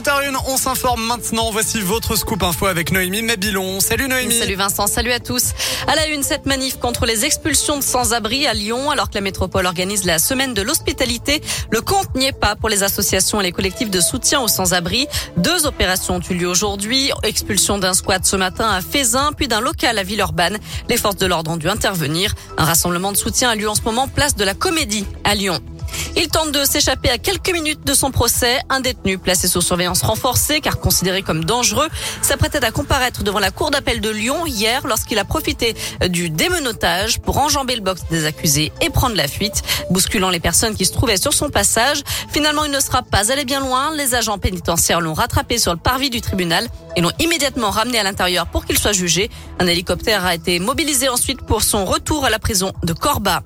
17h01, 0.00 0.34
on 0.48 0.56
s'informe 0.56 1.04
maintenant. 1.04 1.50
Voici 1.50 1.82
votre 1.82 2.16
scoop 2.16 2.42
info 2.42 2.66
avec 2.66 2.90
Noémie 2.90 3.20
Mabilon. 3.20 3.80
Salut 3.80 4.08
Noémie. 4.08 4.38
Salut 4.38 4.54
Vincent, 4.54 4.86
salut 4.86 5.12
à 5.12 5.20
tous. 5.20 5.52
À 5.86 5.94
la 5.94 6.06
une, 6.06 6.22
cette 6.22 6.46
manif 6.46 6.78
contre 6.78 7.04
les 7.04 7.26
expulsions 7.26 7.76
de 7.76 7.82
sans-abri 7.82 8.46
à 8.46 8.54
Lyon, 8.54 8.90
alors 8.90 9.10
que 9.10 9.16
la 9.16 9.20
métropole 9.20 9.66
organise 9.66 10.06
la 10.06 10.18
semaine 10.18 10.54
de 10.54 10.62
l'hospitalité. 10.62 11.42
Le 11.70 11.82
compte 11.82 12.14
n'y 12.14 12.24
est 12.24 12.32
pas 12.32 12.56
pour 12.56 12.70
les 12.70 12.82
associations 12.82 13.42
et 13.42 13.44
les 13.44 13.52
collectifs 13.52 13.90
de 13.90 14.00
soutien 14.00 14.40
aux 14.40 14.48
sans-abri. 14.48 15.06
Deux 15.36 15.66
opérations 15.66 16.16
ont 16.16 16.22
eu 16.30 16.34
lieu 16.34 16.48
aujourd'hui. 16.48 17.10
Expulsion 17.22 17.76
d'un 17.76 17.92
squat 17.92 18.24
ce 18.24 18.36
matin 18.36 18.70
à 18.70 18.80
Fézin, 18.80 19.32
puis 19.36 19.48
d'un 19.48 19.60
local 19.60 19.98
à 19.98 20.02
Villeurbanne. 20.02 20.56
Les 20.88 20.96
forces 20.96 21.16
de 21.16 21.26
l'ordre 21.26 21.50
ont 21.50 21.58
dû 21.58 21.68
intervenir. 21.68 22.34
Un 22.56 22.64
rassemblement 22.64 23.12
de 23.12 23.18
soutien 23.18 23.50
a 23.50 23.54
lieu 23.54 23.68
en 23.68 23.74
ce 23.74 23.82
moment 23.82 24.08
place 24.08 24.34
de 24.34 24.44
la 24.44 24.54
Comédie 24.54 25.04
à 25.24 25.34
Lyon. 25.34 25.60
Il 26.16 26.28
tente 26.28 26.52
de 26.52 26.64
s'échapper 26.64 27.10
à 27.10 27.18
quelques 27.18 27.52
minutes 27.52 27.84
de 27.86 27.94
son 27.94 28.10
procès. 28.10 28.58
Un 28.68 28.80
détenu 28.80 29.18
placé 29.18 29.48
sous 29.48 29.60
surveillance 29.60 30.02
renforcée 30.02 30.60
car 30.60 30.78
considéré 30.80 31.22
comme 31.22 31.44
dangereux 31.44 31.88
s'apprêtait 32.22 32.64
à 32.64 32.70
comparaître 32.70 33.22
devant 33.22 33.38
la 33.38 33.50
cour 33.50 33.70
d'appel 33.70 34.00
de 34.00 34.10
Lyon 34.10 34.46
hier 34.46 34.86
lorsqu'il 34.86 35.18
a 35.18 35.24
profité 35.24 35.74
du 36.08 36.30
démenotage 36.30 37.20
pour 37.20 37.38
enjamber 37.38 37.76
le 37.76 37.82
box 37.82 38.02
des 38.10 38.26
accusés 38.26 38.72
et 38.80 38.90
prendre 38.90 39.16
la 39.16 39.28
fuite, 39.28 39.62
bousculant 39.90 40.30
les 40.30 40.40
personnes 40.40 40.74
qui 40.74 40.84
se 40.84 40.92
trouvaient 40.92 41.16
sur 41.16 41.32
son 41.32 41.48
passage. 41.50 42.02
Finalement, 42.32 42.64
il 42.64 42.70
ne 42.70 42.80
sera 42.80 43.02
pas 43.02 43.32
allé 43.32 43.44
bien 43.44 43.60
loin. 43.60 43.94
Les 43.94 44.14
agents 44.14 44.38
pénitentiaires 44.38 45.00
l'ont 45.00 45.14
rattrapé 45.14 45.58
sur 45.58 45.72
le 45.72 45.78
parvis 45.78 46.10
du 46.10 46.20
tribunal 46.20 46.68
et 46.96 47.00
l'ont 47.00 47.12
immédiatement 47.18 47.70
ramené 47.70 47.98
à 47.98 48.02
l'intérieur 48.02 48.46
pour 48.46 48.64
qu'il 48.66 48.78
soit 48.78 48.92
jugé. 48.92 49.30
Un 49.58 49.66
hélicoptère 49.66 50.24
a 50.24 50.34
été 50.34 50.58
mobilisé 50.58 51.08
ensuite 51.08 51.42
pour 51.42 51.62
son 51.62 51.84
retour 51.84 52.24
à 52.24 52.30
la 52.30 52.38
prison 52.38 52.72
de 52.82 52.92
Corba. 52.92 53.42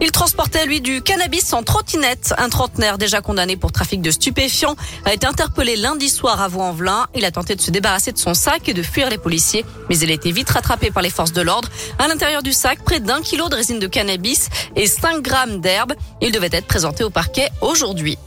Il 0.00 0.10
transportait, 0.10 0.66
lui, 0.66 0.80
du 0.80 1.02
cannabis 1.02 1.52
en 1.52 1.62
trottinette. 1.62 2.34
Un 2.36 2.48
trentenaire 2.48 2.98
déjà 2.98 3.20
condamné 3.20 3.56
pour 3.56 3.72
trafic 3.72 4.02
de 4.02 4.10
stupéfiants 4.10 4.76
a 5.04 5.14
été 5.14 5.26
interpellé 5.26 5.76
lundi 5.76 6.08
soir 6.08 6.40
à 6.40 6.48
Vaux-en-Velin. 6.48 7.06
Il 7.14 7.24
a 7.24 7.30
tenté 7.30 7.54
de 7.54 7.60
se 7.60 7.70
débarrasser 7.70 8.12
de 8.12 8.18
son 8.18 8.34
sac 8.34 8.68
et 8.68 8.74
de 8.74 8.82
fuir 8.82 9.08
les 9.08 9.18
policiers, 9.18 9.64
mais 9.88 9.96
il 9.98 10.10
a 10.10 10.14
été 10.14 10.32
vite 10.32 10.50
rattrapé 10.50 10.90
par 10.90 11.02
les 11.02 11.10
forces 11.10 11.32
de 11.32 11.42
l'ordre. 11.42 11.68
À 11.98 12.08
l'intérieur 12.08 12.42
du 12.42 12.52
sac, 12.52 12.82
près 12.84 13.00
d'un 13.00 13.22
kilo 13.22 13.48
de 13.48 13.54
résine 13.54 13.78
de 13.78 13.86
cannabis 13.86 14.48
et 14.76 14.86
5 14.86 15.22
grammes 15.22 15.60
d'herbe. 15.60 15.94
Il 16.20 16.32
devait 16.32 16.50
être 16.52 16.66
présenté 16.66 17.04
au 17.04 17.10
parquet 17.10 17.50
aujourd'hui. 17.60 18.18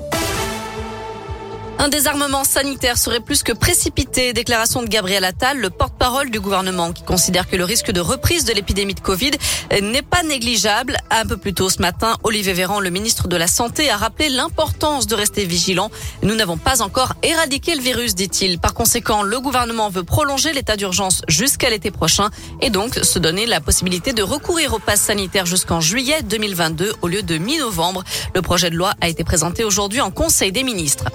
Un 1.79 1.89
désarmement 1.89 2.43
sanitaire 2.43 2.97
serait 2.97 3.19
plus 3.19 3.43
que 3.43 3.51
précipité. 3.51 4.33
Déclaration 4.33 4.81
de 4.81 4.87
Gabriel 4.87 5.23
Attal, 5.23 5.59
le 5.59 5.69
porte-parole 5.69 6.31
du 6.31 6.39
gouvernement, 6.39 6.91
qui 6.91 7.03
considère 7.03 7.47
que 7.47 7.55
le 7.55 7.63
risque 7.65 7.91
de 7.91 8.01
reprise 8.01 8.45
de 8.45 8.53
l'épidémie 8.53 8.95
de 8.95 8.99
Covid 8.99 9.31
n'est 9.81 10.01
pas 10.01 10.23
négligeable. 10.23 10.97
Un 11.11 11.27
peu 11.27 11.37
plus 11.37 11.53
tôt 11.53 11.69
ce 11.69 11.79
matin, 11.79 12.17
Olivier 12.23 12.53
Véran, 12.53 12.79
le 12.79 12.89
ministre 12.89 13.27
de 13.27 13.35
la 13.35 13.45
Santé, 13.47 13.91
a 13.91 13.97
rappelé 13.97 14.29
l'importance 14.29 15.05
de 15.05 15.13
rester 15.13 15.45
vigilant. 15.45 15.91
Nous 16.23 16.33
n'avons 16.33 16.57
pas 16.57 16.81
encore 16.81 17.13
éradiqué 17.21 17.75
le 17.75 17.81
virus, 17.81 18.15
dit-il. 18.15 18.57
Par 18.59 18.73
conséquent, 18.73 19.21
le 19.21 19.39
gouvernement 19.39 19.89
veut 19.89 20.03
prolonger 20.03 20.53
l'état 20.53 20.77
d'urgence 20.77 21.21
jusqu'à 21.27 21.69
l'été 21.69 21.91
prochain 21.91 22.31
et 22.59 22.71
donc 22.71 22.95
se 22.95 23.19
donner 23.19 23.45
la 23.45 23.61
possibilité 23.61 24.13
de 24.13 24.23
recourir 24.23 24.73
au 24.73 24.79
pass 24.79 24.99
sanitaire 24.99 25.45
jusqu'en 25.45 25.79
juillet 25.79 26.23
2022 26.23 26.93
au 27.03 27.07
lieu 27.07 27.21
de 27.21 27.37
mi-novembre. 27.37 28.03
Le 28.33 28.41
projet 28.41 28.71
de 28.71 28.75
loi 28.75 28.95
a 28.99 29.09
été 29.09 29.23
présenté 29.23 29.63
aujourd'hui 29.63 30.01
en 30.01 30.09
Conseil 30.09 30.51
des 30.51 30.63
ministres. 30.63 31.05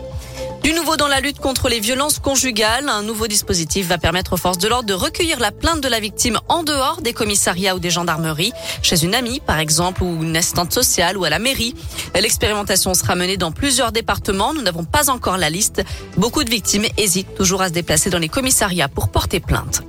Du 0.62 0.72
nouveau 0.74 0.96
dans 0.96 1.08
la 1.08 1.18
lutte 1.18 1.40
contre 1.40 1.68
les 1.68 1.80
violences 1.80 2.20
conjugales, 2.20 2.88
un 2.88 3.02
nouveau 3.02 3.26
dispositif 3.26 3.88
va 3.88 3.98
permettre 3.98 4.34
aux 4.34 4.36
forces 4.36 4.58
de 4.58 4.68
l'ordre 4.68 4.86
de 4.86 4.94
recueillir 4.94 5.40
la 5.40 5.50
plainte 5.50 5.80
de 5.80 5.88
la 5.88 5.98
victime 5.98 6.38
en 6.48 6.62
dehors 6.62 7.02
des 7.02 7.12
commissariats 7.12 7.74
ou 7.74 7.80
des 7.80 7.90
gendarmeries, 7.90 8.52
chez 8.80 9.02
une 9.02 9.16
amie 9.16 9.40
par 9.40 9.58
exemple 9.58 10.04
ou 10.04 10.22
une 10.22 10.36
assistante 10.36 10.72
sociale 10.72 11.18
ou 11.18 11.24
à 11.24 11.30
la 11.30 11.40
mairie. 11.40 11.74
L'expérimentation 12.14 12.94
sera 12.94 13.16
menée 13.16 13.36
dans 13.36 13.50
plusieurs 13.50 13.90
départements, 13.90 14.54
nous 14.54 14.62
n'avons 14.62 14.84
pas 14.84 15.10
encore 15.10 15.36
la 15.36 15.50
liste. 15.50 15.82
Beaucoup 16.16 16.44
de 16.44 16.50
victimes 16.50 16.86
hésitent 16.96 17.34
toujours 17.34 17.62
à 17.62 17.68
se 17.68 17.72
déplacer 17.72 18.10
dans 18.10 18.20
les 18.20 18.28
commissariats 18.28 18.88
pour 18.88 19.08
porter 19.08 19.40
plainte. 19.40 19.82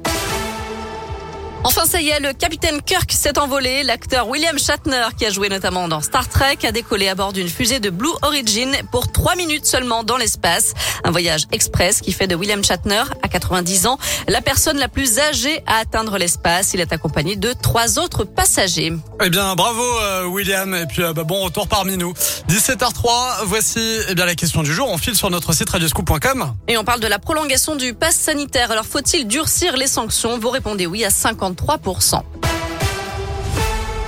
Enfin, 1.66 1.86
ça 1.86 2.02
y 2.02 2.10
est, 2.10 2.20
le 2.20 2.34
capitaine 2.34 2.82
Kirk 2.82 3.10
s'est 3.14 3.40
envolé. 3.40 3.84
L'acteur 3.84 4.28
William 4.28 4.60
Shatner, 4.60 5.08
qui 5.18 5.26
a 5.26 5.30
joué 5.30 5.48
notamment 5.48 5.88
dans 5.88 6.02
Star 6.02 6.28
Trek, 6.28 6.58
a 6.64 6.74
décollé 6.74 7.08
à 7.08 7.16
bord 7.16 7.32
d'une 7.32 7.48
fusée 7.48 7.80
de 7.80 7.90
Blue 7.90 8.12
Origin 8.22 8.70
pour 8.92 9.10
trois 9.14 9.36
minutes 9.36 9.66
seulement 9.66 10.04
dans 10.04 10.18
l'espace. 10.18 10.74
Un 11.06 11.12
voyage 11.12 11.44
express 11.54 12.02
qui 12.02 12.12
fait 12.12 12.28
de 12.28 12.36
William 12.36 12.62
Shatner, 12.66 13.04
à 13.22 13.30
90 13.30 13.88
ans, 13.88 13.98
la 14.28 14.42
personne 14.42 14.78
la 14.78 14.90
plus 14.90 15.20
âgée 15.20 15.64
à 15.66 15.78
atteindre 15.78 16.18
l'espace. 16.18 16.74
Il 16.74 16.82
est 16.82 16.92
accompagné 16.92 17.38
de 17.38 17.54
trois 17.54 17.98
autres 17.98 18.26
passagers. 18.26 18.92
Eh 19.24 19.30
bien, 19.30 19.56
bravo 19.56 19.82
euh, 20.02 20.26
William. 20.26 20.76
Et 20.76 20.86
puis, 20.86 21.02
euh, 21.02 21.14
bah, 21.14 21.24
bon 21.24 21.46
retour 21.46 21.70
parmi 21.70 21.96
nous. 21.96 22.14
17h03, 22.50 23.46
voici 23.46 23.80
eh 24.10 24.16
bien 24.16 24.26
la 24.26 24.36
question 24.36 24.64
du 24.64 24.74
jour. 24.74 24.90
On 24.90 24.98
file 24.98 25.16
sur 25.16 25.30
notre 25.30 25.54
site 25.54 25.70
radioscoop.com. 25.70 26.56
Et 26.68 26.78
on 26.78 26.84
parle 26.84 27.00
de 27.00 27.08
la 27.08 27.20
prolongation 27.20 27.78
du 27.78 27.94
pass 27.94 28.16
sanitaire. 28.16 28.70
Alors, 28.72 28.86
faut-il 28.86 29.28
durcir 29.28 29.78
les 29.78 29.88
sanctions? 29.88 30.38
Vous 30.38 30.50
répondez 30.50 30.88
oui 30.88 31.06
à 31.06 31.10
50 31.10 31.53
3%. 31.56 32.43